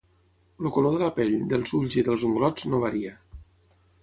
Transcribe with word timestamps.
El 0.63 0.69
color 0.77 0.95
de 0.95 1.01
la 1.03 1.09
pell, 1.17 1.35
dels 1.51 1.75
ulls 1.81 1.99
i 2.03 2.05
dels 2.09 2.25
unglots 2.31 2.67
no 2.73 2.81
varia. 2.87 3.15